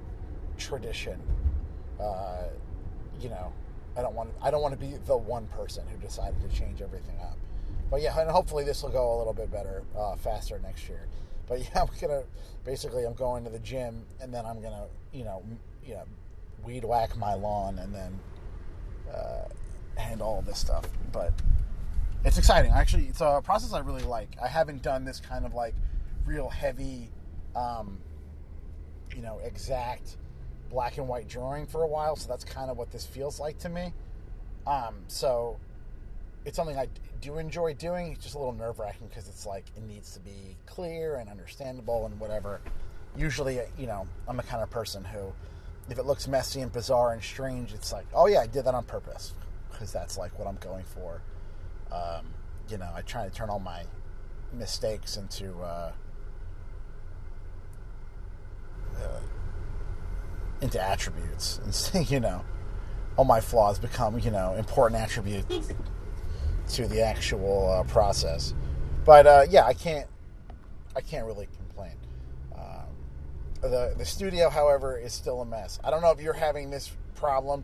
tradition. 0.58 1.22
Uh, 2.00 2.44
you 3.20 3.30
know, 3.30 3.54
I 3.98 4.02
don't 4.02 4.16
want 4.16 4.32
I 4.42 4.50
don't 4.50 4.62
want 4.62 4.74
to 4.74 4.80
be 4.80 4.98
the 5.06 5.18
one 5.18 5.48
person 5.48 5.84
who 5.88 5.98
decided 5.98 6.42
to 6.42 6.58
change 6.58 6.82
everything 6.82 7.20
up. 7.22 7.38
but 7.92 8.02
yeah, 8.02 8.20
and 8.20 8.30
hopefully 8.30 8.64
this 8.64 8.82
will 8.84 8.90
go 8.90 9.16
a 9.16 9.18
little 9.18 9.34
bit 9.34 9.52
better, 9.52 9.84
uh, 9.98 10.16
faster 10.16 10.60
next 10.64 10.88
year. 10.88 11.08
But 11.50 11.60
yeah, 11.60 11.82
I'm 11.82 11.90
gonna 12.00 12.24
basically 12.64 13.04
I'm 13.04 13.16
going 13.16 13.44
to 13.44 13.50
the 13.50 13.60
gym 13.60 14.06
and 14.22 14.34
then 14.34 14.46
I'm 14.46 14.62
gonna 14.62 14.86
you 15.12 15.26
know 15.26 15.44
you 15.84 15.96
know 15.96 16.06
weed 16.64 16.86
whack 16.86 17.18
my 17.18 17.34
lawn 17.34 17.80
and 17.80 17.94
then 17.94 18.20
uh, 19.14 19.48
handle 20.00 20.28
all 20.28 20.42
this 20.42 20.60
stuff. 20.60 20.86
But 21.12 21.34
it's 22.24 22.38
exciting. 22.38 22.72
Actually, 22.72 23.06
it's 23.06 23.22
a 23.22 23.42
process 23.44 23.74
I 23.74 23.80
really 23.80 24.04
like. 24.04 24.30
I 24.42 24.48
haven't 24.48 24.82
done 24.82 25.06
this 25.06 25.20
kind 25.20 25.46
of 25.46 25.54
like 25.54 25.74
real 26.26 26.50
heavy, 26.50 27.10
um, 27.56 27.98
you 29.16 29.22
know, 29.22 29.40
exact 29.44 30.18
black 30.70 30.98
and 30.98 31.08
white 31.08 31.28
drawing 31.28 31.66
for 31.66 31.84
a 31.84 31.88
while. 31.88 32.16
So 32.16 32.28
that's 32.28 32.44
kind 32.44 32.70
of 32.70 32.78
what 32.78 32.92
this 32.92 33.06
feels 33.06 33.40
like 33.40 33.58
to 33.60 33.70
me. 33.70 33.94
Um, 34.68 34.96
so 35.08 35.58
it's 36.46 36.56
something 36.56 36.78
I 36.78 36.88
do 37.22 37.38
enjoy 37.38 37.74
doing. 37.74 38.14
It's 38.14 38.24
just 38.24 38.36
a 38.36 38.40
little 38.40 38.54
nerve 38.54 38.80
wracking 38.80 39.08
because 39.08 39.28
it's 39.28 39.46
like 39.46 39.66
it 39.76 39.84
needs 39.84 40.14
to 40.14 40.20
be 40.20 40.56
clear 40.66 41.18
and 41.18 41.30
understandable 41.30 42.06
and 42.06 42.20
whatever. 42.20 42.62
Usually, 43.18 43.60
you 43.78 43.88
know, 43.88 44.08
I'm 44.28 44.38
the 44.38 44.44
kind 44.44 44.64
of 44.64 44.70
person 44.70 45.04
who, 45.04 45.34
if 45.90 45.98
it 45.98 46.06
looks 46.06 46.28
messy 46.28 46.62
and 46.62 46.72
bizarre 46.72 47.14
and 47.14 47.22
strange, 47.22 47.74
it's 47.74 47.92
like, 47.92 48.06
oh 48.14 48.28
yeah, 48.28 48.40
I 48.40 48.48
did 48.48 48.66
that 48.66 48.74
on 48.74 48.84
purpose 48.86 49.34
because 49.72 49.92
that's 49.92 50.18
like 50.18 50.38
what 50.40 50.48
I'm 50.48 50.58
going 50.58 50.84
for. 50.84 51.22
Um, 51.92 52.28
you 52.70 52.78
know, 52.78 52.90
I 52.96 53.02
try 53.02 53.26
to 53.26 53.32
turn 53.34 53.50
all 53.50 53.60
my 53.60 53.84
mistakes 54.54 55.18
into 55.18 55.54
uh, 55.60 55.92
uh, 58.98 59.20
into 60.62 60.82
attributes, 60.82 61.60
and 61.64 61.74
see, 61.76 62.04
you 62.04 62.20
know, 62.20 62.46
all 63.18 63.26
my 63.26 63.42
flaws 63.42 63.80
become 63.80 64.20
you 64.20 64.32
know 64.32 64.54
important 64.54 65.02
attributes 65.02 65.74
to 66.70 66.88
the 66.88 67.02
actual 67.02 67.70
uh, 67.72 67.84
process. 67.84 68.54
But 69.06 69.28
uh, 69.28 69.46
yeah, 69.50 69.66
I 69.66 69.74
can't 69.74 70.08
I 70.96 71.02
can't 71.02 71.26
really 71.26 71.48
complain. 71.58 71.94
Um, 72.56 72.88
the 73.62 73.94
the 73.98 74.06
studio, 74.06 74.50
however, 74.50 74.98
is 74.98 75.14
still 75.14 75.42
a 75.42 75.46
mess. 75.46 75.80
I 75.84 75.90
don't 75.90 76.02
know 76.02 76.12
if 76.12 76.22
you're 76.22 76.34
having 76.34 76.70
this 76.70 76.92
problem. 77.16 77.64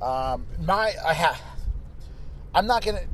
Um, 0.00 0.46
my 0.60 0.92
I 1.04 1.14
have. 1.14 1.40
I'm 2.54 2.66
not 2.66 2.84
gonna. 2.84 3.04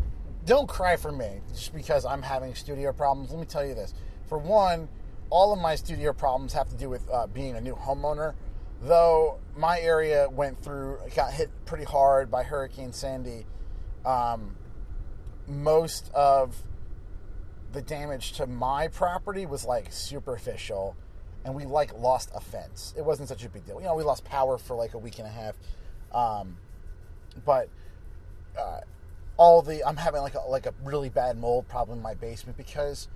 Don't 0.46 0.68
cry 0.68 0.96
for 0.96 1.12
me 1.12 1.40
just 1.50 1.74
because 1.74 2.04
I'm 2.04 2.22
having 2.22 2.54
studio 2.54 2.92
problems. 2.92 3.30
Let 3.30 3.38
me 3.38 3.46
tell 3.46 3.64
you 3.66 3.74
this. 3.74 3.94
For 4.28 4.38
one, 4.38 4.88
all 5.30 5.52
of 5.52 5.60
my 5.60 5.74
studio 5.74 6.12
problems 6.12 6.52
have 6.54 6.68
to 6.70 6.76
do 6.76 6.88
with 6.88 7.08
uh, 7.10 7.26
being 7.26 7.56
a 7.56 7.60
new 7.60 7.74
homeowner. 7.74 8.34
Though 8.80 9.38
my 9.56 9.80
area 9.80 10.28
went 10.30 10.62
through, 10.62 10.98
got 11.14 11.32
hit 11.32 11.50
pretty 11.66 11.84
hard 11.84 12.30
by 12.30 12.44
Hurricane 12.44 12.92
Sandy. 12.92 13.44
Um, 14.06 14.56
most 15.48 16.10
of 16.14 16.62
the 17.72 17.82
damage 17.82 18.32
to 18.32 18.46
my 18.46 18.88
property 18.88 19.46
was 19.46 19.64
like 19.64 19.92
superficial 19.92 20.96
and 21.44 21.54
we 21.54 21.64
like 21.64 21.94
lost 21.98 22.30
a 22.34 22.40
fence. 22.40 22.94
It 22.96 23.04
wasn't 23.04 23.28
such 23.28 23.44
a 23.44 23.48
big 23.48 23.66
deal. 23.66 23.80
You 23.80 23.86
know 23.86 23.94
we 23.94 24.02
lost 24.02 24.24
power 24.24 24.58
for 24.58 24.74
like 24.74 24.94
a 24.94 24.98
week 24.98 25.18
and 25.18 25.26
a 25.26 25.30
half 25.30 25.56
um, 26.12 26.56
but 27.44 27.68
uh, 28.58 28.80
all 29.36 29.62
the 29.62 29.84
i'm 29.84 29.96
having 29.96 30.20
like 30.20 30.34
a, 30.34 30.40
like 30.40 30.66
a 30.66 30.74
really 30.82 31.08
bad 31.08 31.38
mold 31.38 31.68
problem 31.68 31.98
in 31.98 32.02
my 32.02 32.14
basement 32.14 32.56
because 32.56 33.08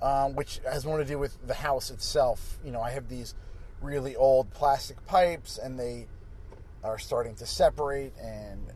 um, 0.00 0.34
which 0.36 0.60
has 0.70 0.86
more 0.86 0.98
to 0.98 1.04
do 1.04 1.18
with 1.18 1.36
the 1.46 1.54
house 1.54 1.90
itself. 1.90 2.58
You 2.64 2.70
know 2.70 2.80
i 2.80 2.90
have 2.90 3.08
these 3.08 3.34
really 3.80 4.16
old 4.16 4.50
plastic 4.50 5.04
pipes 5.06 5.58
and 5.58 5.78
they 5.78 6.06
are 6.82 6.98
starting 6.98 7.34
to 7.36 7.46
separate 7.46 8.12
and 8.20 8.72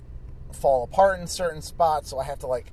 fall 0.53 0.85
apart 0.85 1.19
in 1.19 1.27
certain 1.27 1.63
spots 1.63 2.11
so 2.11 2.19
i 2.19 2.25
have 2.25 2.39
to 2.39 2.47
like 2.47 2.67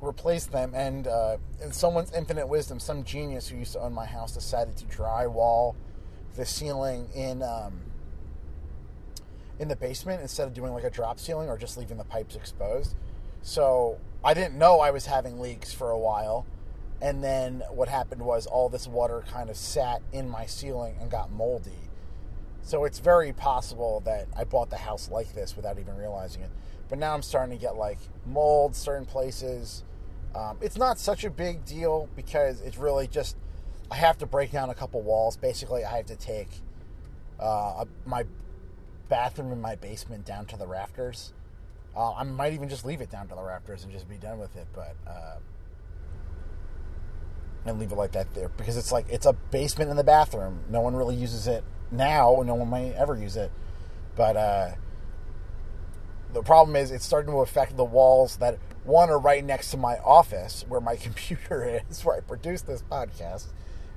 replace 0.00 0.46
them. 0.46 0.72
And 0.74 1.06
uh, 1.06 1.36
in 1.62 1.72
someone's 1.72 2.12
infinite 2.12 2.46
wisdom, 2.46 2.80
some 2.80 3.04
genius 3.04 3.48
who 3.48 3.56
used 3.56 3.72
to 3.72 3.80
own 3.80 3.92
my 3.92 4.06
house 4.06 4.32
decided 4.32 4.76
to 4.78 4.84
drywall 4.86 5.74
the 6.36 6.44
ceiling 6.44 7.08
in 7.14 7.42
um, 7.42 7.80
in 9.58 9.68
the 9.68 9.76
basement 9.76 10.20
instead 10.20 10.48
of 10.48 10.54
doing 10.54 10.72
like 10.72 10.84
a 10.84 10.90
drop 10.90 11.20
ceiling 11.20 11.48
or 11.48 11.56
just 11.56 11.76
leaving 11.76 11.96
the 11.96 12.04
pipes 12.04 12.34
exposed. 12.34 12.94
So 13.42 13.98
I 14.24 14.34
didn't 14.34 14.58
know 14.58 14.80
I 14.80 14.90
was 14.90 15.06
having 15.06 15.38
leaks 15.38 15.72
for 15.72 15.90
a 15.90 15.98
while. 15.98 16.46
And 17.00 17.22
then 17.22 17.62
what 17.70 17.88
happened 17.88 18.22
was 18.22 18.46
all 18.46 18.68
this 18.68 18.88
water 18.88 19.22
kind 19.30 19.50
of 19.50 19.56
sat 19.56 20.00
in 20.12 20.28
my 20.28 20.46
ceiling 20.46 20.96
and 21.00 21.10
got 21.10 21.30
moldy. 21.30 21.83
So 22.64 22.86
it's 22.86 22.98
very 22.98 23.34
possible 23.34 24.00
that 24.06 24.26
I 24.34 24.44
bought 24.44 24.70
the 24.70 24.78
house 24.78 25.10
like 25.10 25.34
this 25.34 25.54
without 25.54 25.78
even 25.78 25.96
realizing 25.98 26.40
it. 26.40 26.50
But 26.88 26.98
now 26.98 27.12
I'm 27.12 27.22
starting 27.22 27.56
to 27.56 27.60
get 27.60 27.76
like 27.76 27.98
mold 28.24 28.74
certain 28.74 29.04
places. 29.04 29.84
Um, 30.34 30.56
it's 30.62 30.78
not 30.78 30.98
such 30.98 31.24
a 31.24 31.30
big 31.30 31.66
deal 31.66 32.08
because 32.16 32.62
it's 32.62 32.78
really 32.78 33.06
just 33.06 33.36
I 33.90 33.96
have 33.96 34.16
to 34.18 34.26
break 34.26 34.50
down 34.50 34.70
a 34.70 34.74
couple 34.74 35.02
walls. 35.02 35.36
Basically, 35.36 35.84
I 35.84 35.98
have 35.98 36.06
to 36.06 36.16
take 36.16 36.48
uh, 37.38 37.84
my 38.06 38.24
bathroom 39.10 39.52
in 39.52 39.60
my 39.60 39.74
basement 39.74 40.24
down 40.24 40.46
to 40.46 40.56
the 40.56 40.66
rafters. 40.66 41.34
Uh, 41.94 42.14
I 42.14 42.22
might 42.22 42.54
even 42.54 42.70
just 42.70 42.86
leave 42.86 43.02
it 43.02 43.10
down 43.10 43.28
to 43.28 43.34
the 43.34 43.42
rafters 43.42 43.84
and 43.84 43.92
just 43.92 44.08
be 44.08 44.16
done 44.16 44.38
with 44.38 44.56
it, 44.56 44.66
but 44.72 44.96
uh, 45.06 45.36
and 47.66 47.78
leave 47.78 47.92
it 47.92 47.96
like 47.96 48.12
that 48.12 48.32
there 48.34 48.48
because 48.48 48.78
it's 48.78 48.90
like 48.90 49.04
it's 49.10 49.26
a 49.26 49.34
basement 49.34 49.90
in 49.90 49.98
the 49.98 50.04
bathroom. 50.04 50.60
No 50.70 50.80
one 50.80 50.96
really 50.96 51.14
uses 51.14 51.46
it 51.46 51.62
now. 51.90 52.42
No 52.44 52.54
one 52.54 52.70
may 52.70 52.92
ever 52.92 53.16
use 53.16 53.36
it, 53.36 53.50
but 54.16 54.36
uh, 54.36 54.70
the 56.32 56.42
problem 56.42 56.76
is 56.76 56.90
it's 56.90 57.04
starting 57.04 57.32
to 57.32 57.38
affect 57.38 57.76
the 57.76 57.84
walls 57.84 58.36
that 58.38 58.58
one 58.84 59.08
are 59.08 59.18
right 59.18 59.44
next 59.44 59.70
to 59.70 59.76
my 59.76 59.96
office 59.98 60.64
where 60.68 60.80
my 60.80 60.96
computer 61.06 61.82
is, 61.88 62.04
where 62.04 62.16
I 62.16 62.20
produce 62.20 62.62
this 62.62 62.82
podcast 62.82 63.46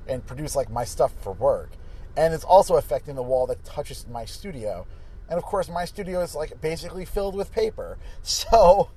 and 0.08 0.25
produce 0.25 0.56
like 0.56 0.70
my 0.70 0.86
stuff 0.86 1.13
for 1.22 1.34
work. 1.34 1.72
And 2.15 2.34
it's 2.34 2.44
also 2.44 2.75
affecting 2.77 3.15
the 3.15 3.24
wall 3.24 3.46
that 3.48 3.63
touches 3.63 4.08
my 4.08 4.25
studio. 4.25 4.88
And 5.29 5.38
of 5.38 5.44
course, 5.44 5.67
my 5.67 5.86
studio 5.86 6.22
is 6.22 6.36
like 6.36 6.62
basically 6.62 7.06
filled 7.06 7.36
with 7.36 7.51
paper. 7.51 7.98
So 8.24 8.89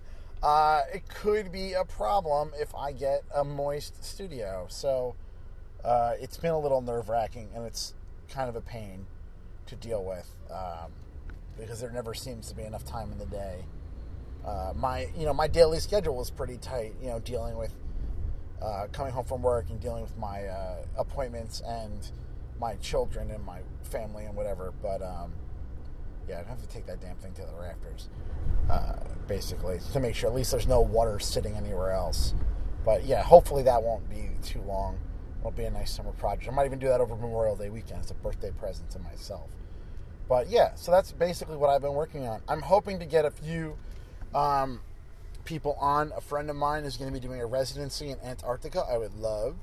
uh, 0.43 0.83
it 0.93 1.09
could 1.09 1.53
be 1.53 1.75
a 1.75 1.85
problem 1.85 2.53
if 2.59 2.75
I 2.75 2.93
get 2.93 3.25
a 3.35 3.45
moist 3.45 4.05
studio. 4.05 4.67
So 4.69 5.17
uh, 5.85 6.15
it's 6.21 6.37
been 6.37 6.53
a 6.53 6.59
little 6.59 6.81
nerve 6.81 7.09
wracking 7.09 7.49
and 7.55 7.67
it's 7.67 7.95
kind 8.33 8.49
of 8.49 8.57
a 8.57 8.61
pain 8.61 9.07
to 9.67 9.77
deal 9.77 10.05
with 10.05 10.29
um, 10.51 10.91
because 11.59 11.81
there 11.81 11.91
never 11.91 12.15
seems 12.15 12.49
to 12.49 12.57
be 12.57 12.63
enough 12.63 12.85
time 12.85 13.13
in 13.13 13.19
the 13.19 13.27
day 13.27 13.65
uh, 14.45 14.73
my 14.75 15.09
you 15.17 15.27
know 15.27 15.35
my 15.35 15.47
daily 15.47 15.81
schedule 15.81 16.17
was 16.17 16.31
pretty 16.31 16.57
tight. 16.57 16.95
You 17.03 17.09
know, 17.09 17.19
dealing 17.21 17.57
with 17.57 17.73
uh, 18.63 18.87
coming 18.93 19.13
home 19.13 19.25
from 19.25 19.43
work 19.43 19.67
and 19.71 19.81
dealing 19.81 20.03
with 20.03 20.17
my 20.17 20.47
uh, 20.47 20.77
appointments 20.97 21.61
and 21.67 22.11
my 22.59 22.75
children 22.77 23.31
and 23.31 23.45
my 23.45 23.61
family 23.83 24.25
and 24.25 24.35
whatever. 24.35 24.73
But 24.83 25.03
um, 25.03 25.33
yeah, 26.29 26.41
I'd 26.41 26.47
have 26.47 26.61
to 26.61 26.69
take 26.69 26.87
that 26.87 27.01
damn 27.01 27.17
thing 27.17 27.33
to 27.35 27.43
the 27.43 27.55
rafters, 27.61 28.09
uh, 28.71 28.97
basically, 29.27 29.79
to 29.93 30.01
make 30.01 30.15
sure 30.15 30.31
at 30.31 30.37
least 30.37 30.51
there's 30.53 30.67
no 30.67 30.81
water 30.81 31.19
sitting 31.19 31.55
anywhere 31.55 31.91
else. 31.91 32.35
But 32.85 33.05
yeah, 33.05 33.23
hopefully 33.23 33.63
that 33.65 33.83
won't 33.83 34.09
be 34.09 34.31
too 34.43 34.63
long. 34.63 34.99
It'll 35.41 35.51
be 35.51 35.65
a 35.65 35.71
nice 35.71 35.91
summer 35.91 36.13
project. 36.13 36.51
I 36.51 36.55
might 36.55 36.67
even 36.67 36.79
do 36.79 36.89
that 36.89 37.01
over 37.01 37.17
Memorial 37.17 37.57
Day 37.57 37.71
weekend 37.71 38.01
as 38.01 38.11
a 38.11 38.15
birthday 38.15 38.51
present 38.51 38.91
to 38.91 38.99
myself. 38.99 39.51
But 40.29 40.49
yeah, 40.49 40.75
so 40.75 40.93
that's 40.93 41.13
basically 41.13 41.57
what 41.57 41.71
I've 41.71 41.81
been 41.81 41.95
working 41.95 42.27
on. 42.27 42.43
I'm 42.47 42.61
hoping 42.61 43.01
to 43.01 43.07
get 43.07 43.25
a 43.25 43.31
few 43.31 43.77
um, 44.35 44.81
people 45.45 45.77
on. 45.81 46.13
A 46.17 46.21
friend 46.21 46.49
of 46.51 46.57
mine 46.57 46.85
is 46.85 46.97
going 46.97 47.13
to 47.13 47.19
be 47.19 47.27
doing 47.27 47.41
a 47.41 47.47
residency 47.47 48.11
in 48.11 48.21
Antarctica. 48.21 48.85
I 48.89 48.99
would 48.99 49.15
love 49.15 49.57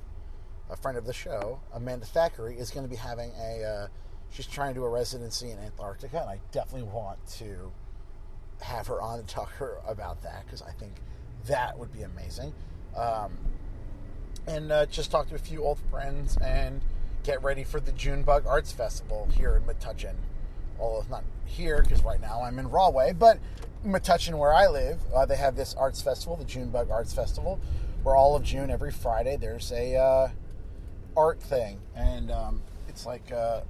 a 0.70 0.76
friend 0.76 0.98
of 0.98 1.06
the 1.06 1.14
show, 1.14 1.62
Amanda 1.74 2.06
Thackeray, 2.06 2.58
is 2.58 2.72
going 2.72 2.86
to 2.86 2.90
be 2.90 2.98
having 2.98 3.32
a. 3.40 3.64
Uh, 3.64 3.88
she's 4.30 4.48
trying 4.48 4.74
to 4.74 4.80
do 4.82 4.84
a 4.84 4.90
residency 4.90 5.52
in 5.52 5.60
Antarctica, 5.60 6.22
and 6.22 6.30
I 6.30 6.40
definitely 6.52 6.90
want 6.90 7.26
to 7.38 7.72
have 8.62 8.88
her 8.88 9.00
on 9.02 9.20
and 9.20 9.28
talk 9.28 9.52
her 9.52 9.78
about 9.88 10.22
that 10.24 10.44
because 10.46 10.62
I 10.62 10.72
think 10.72 10.96
that 11.46 11.78
would 11.78 11.94
be 11.94 12.02
amazing. 12.02 12.54
Um, 12.96 13.38
and 14.48 14.72
uh, 14.72 14.86
just 14.86 15.12
talk 15.12 15.28
to 15.30 15.36
a 15.36 15.40
few 15.40 15.64
old 15.64 15.78
friends 15.92 16.38
and 16.38 16.82
get 17.24 17.44
ready 17.44 17.64
for 17.64 17.80
the 17.80 17.92
Junebug 17.92 18.48
Arts 18.48 18.72
Festival 18.72 19.28
here 19.38 19.56
in 19.58 19.64
Metuchen. 19.64 20.16
Although 20.80 21.02
it's 21.02 21.10
not 21.10 21.24
here 21.46 21.82
because 21.82 22.04
right 22.04 22.22
now 22.22 22.42
I'm 22.42 22.58
in 22.58 22.70
Rahway, 22.70 23.14
but 23.14 23.40
Metuchen, 23.86 24.38
where 24.38 24.54
I 24.54 24.68
live, 24.68 25.00
uh, 25.14 25.26
they 25.26 25.36
have 25.36 25.56
this 25.56 25.76
arts 25.76 26.02
festival, 26.02 26.36
the 26.36 26.46
Junebug 26.46 26.90
Arts 26.90 27.14
Festival, 27.14 27.60
where 28.04 28.16
all 28.16 28.36
of 28.36 28.44
June, 28.44 28.70
every 28.70 28.92
Friday, 28.92 29.38
there's 29.38 29.72
a 29.72 29.96
uh, 29.96 30.30
art 31.16 31.42
thing, 31.42 31.80
and 31.96 32.32
um, 32.32 32.62
it's 32.88 33.06
like 33.06 33.32
uh, 33.32 33.62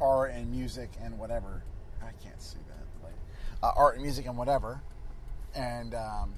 art 0.00 0.32
and 0.32 0.50
music 0.50 0.90
and 1.02 1.18
whatever. 1.18 1.62
I 2.02 2.10
can't 2.22 2.40
see 2.40 2.58
that. 2.68 3.04
Like, 3.04 3.14
uh, 3.62 3.72
art 3.76 3.94
and 3.94 4.02
music 4.02 4.26
and 4.26 4.36
whatever, 4.36 4.82
and 5.54 5.94
um, 5.94 6.34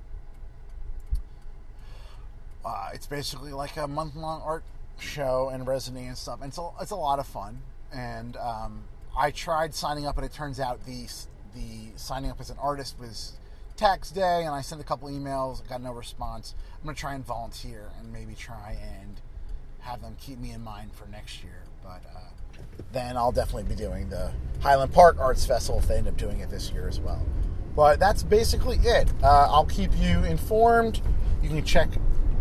uh, 2.64 2.90
it's 2.94 3.06
basically 3.06 3.52
like 3.52 3.76
a 3.76 3.86
month 3.86 4.16
long 4.16 4.42
art 4.42 4.64
show 4.98 5.50
and 5.52 5.66
residency 5.66 6.06
and 6.06 6.16
stuff. 6.16 6.40
And 6.40 6.48
it's 6.48 6.58
a, 6.58 6.68
it's 6.80 6.90
a 6.90 6.96
lot 6.96 7.18
of 7.18 7.26
fun. 7.26 7.62
And 7.92 8.36
um, 8.36 8.84
I 9.16 9.30
tried 9.30 9.74
signing 9.74 10.06
up, 10.06 10.16
and 10.16 10.24
it 10.24 10.32
turns 10.32 10.60
out 10.60 10.84
the 10.86 11.06
the 11.54 11.90
signing 11.96 12.30
up 12.30 12.40
as 12.40 12.50
an 12.50 12.56
artist 12.60 12.98
was 12.98 13.34
Tax 13.76 14.10
Day 14.10 14.44
and 14.44 14.54
I 14.54 14.60
sent 14.60 14.80
a 14.80 14.84
couple 14.84 15.08
emails, 15.08 15.66
got 15.68 15.82
no 15.82 15.92
response. 15.92 16.54
I'm 16.80 16.94
to 16.94 16.98
try 17.00 17.14
and 17.14 17.24
volunteer 17.24 17.90
and 17.98 18.12
maybe 18.12 18.34
try 18.34 18.76
and 18.80 19.20
have 19.80 20.02
them 20.02 20.16
keep 20.20 20.38
me 20.38 20.52
in 20.52 20.62
mind 20.62 20.92
for 20.92 21.06
next 21.08 21.42
year. 21.42 21.64
But 21.82 22.02
uh, 22.14 22.62
then 22.92 23.16
I'll 23.16 23.32
definitely 23.32 23.64
be 23.64 23.74
doing 23.74 24.08
the 24.08 24.32
Highland 24.60 24.92
Park 24.92 25.18
Arts 25.18 25.44
Festival 25.44 25.80
if 25.80 25.88
they 25.88 25.96
end 25.96 26.08
up 26.08 26.16
doing 26.16 26.40
it 26.40 26.50
this 26.50 26.70
year 26.70 26.88
as 26.88 27.00
well. 27.00 27.24
But 27.74 27.98
that's 27.98 28.22
basically 28.22 28.76
it. 28.76 29.10
Uh, 29.22 29.48
I'll 29.50 29.66
keep 29.66 29.90
you 29.98 30.22
informed. 30.24 31.00
You 31.42 31.48
can 31.48 31.64
check 31.64 31.88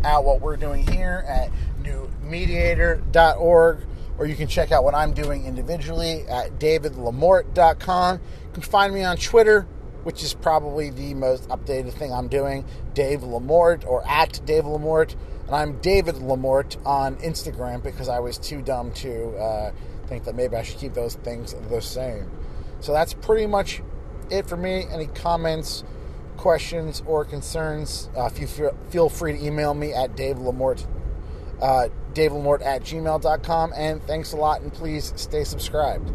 out 0.03 0.25
what 0.25 0.41
we're 0.41 0.57
doing 0.57 0.85
here 0.91 1.23
at 1.27 1.51
newmediator.org, 1.83 3.79
or 4.17 4.25
you 4.25 4.35
can 4.35 4.47
check 4.47 4.71
out 4.71 4.83
what 4.83 4.95
I'm 4.95 5.13
doing 5.13 5.45
individually 5.45 6.27
at 6.27 6.59
davidlamort.com. 6.59 8.15
You 8.15 8.53
can 8.53 8.63
find 8.63 8.93
me 8.93 9.03
on 9.03 9.17
Twitter, 9.17 9.67
which 10.03 10.23
is 10.23 10.33
probably 10.33 10.89
the 10.89 11.13
most 11.13 11.47
updated 11.49 11.93
thing 11.93 12.11
I'm 12.11 12.27
doing, 12.27 12.65
Dave 12.93 13.21
Lamort, 13.21 13.85
or 13.85 14.07
at 14.07 14.41
Dave 14.45 14.63
Lamort. 14.63 15.15
And 15.47 15.55
I'm 15.55 15.79
David 15.79 16.15
Lamort 16.15 16.77
on 16.85 17.15
Instagram 17.17 17.83
because 17.83 18.09
I 18.09 18.19
was 18.19 18.37
too 18.37 18.61
dumb 18.61 18.91
to 18.93 19.29
uh, 19.37 19.71
think 20.07 20.25
that 20.25 20.35
maybe 20.35 20.55
I 20.55 20.63
should 20.63 20.77
keep 20.77 20.93
those 20.93 21.15
things 21.15 21.55
the 21.69 21.81
same. 21.81 22.29
So 22.79 22.93
that's 22.93 23.13
pretty 23.13 23.47
much 23.47 23.81
it 24.29 24.47
for 24.47 24.57
me. 24.57 24.85
Any 24.91 25.07
comments, 25.07 25.83
questions, 26.41 27.03
or 27.05 27.23
concerns, 27.23 28.09
uh, 28.17 28.25
if 28.25 28.39
you 28.39 28.47
feel, 28.47 28.75
feel 28.89 29.09
free 29.09 29.33
to 29.33 29.45
email 29.45 29.75
me 29.75 29.93
at 29.93 30.15
Dave 30.15 30.37
Lamort, 30.37 30.85
uh, 31.61 31.87
Dave 32.13 32.31
Lamort 32.31 32.65
at 32.65 32.81
gmail.com. 32.81 33.73
And 33.75 34.03
thanks 34.03 34.33
a 34.33 34.37
lot, 34.37 34.61
and 34.61 34.73
please 34.73 35.13
stay 35.15 35.43
subscribed. 35.43 36.11